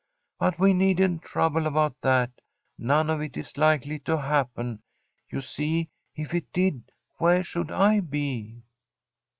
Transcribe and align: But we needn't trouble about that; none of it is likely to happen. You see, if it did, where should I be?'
But 0.39 0.57
we 0.57 0.73
needn't 0.73 1.21
trouble 1.21 1.67
about 1.67 2.01
that; 2.01 2.31
none 2.75 3.07
of 3.07 3.21
it 3.21 3.37
is 3.37 3.55
likely 3.55 3.99
to 3.99 4.17
happen. 4.17 4.81
You 5.29 5.41
see, 5.41 5.91
if 6.15 6.33
it 6.33 6.51
did, 6.51 6.91
where 7.19 7.43
should 7.43 7.69
I 7.69 7.99
be?' 7.99 8.63